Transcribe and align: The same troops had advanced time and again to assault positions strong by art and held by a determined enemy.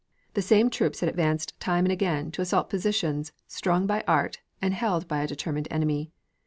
The 0.33 0.41
same 0.41 0.71
troops 0.71 1.01
had 1.01 1.09
advanced 1.09 1.59
time 1.59 1.85
and 1.85 1.91
again 1.91 2.31
to 2.31 2.41
assault 2.41 2.71
positions 2.71 3.33
strong 3.47 3.85
by 3.85 4.03
art 4.07 4.39
and 4.59 4.73
held 4.73 5.07
by 5.07 5.21
a 5.21 5.27
determined 5.27 5.67
enemy. 5.69 6.11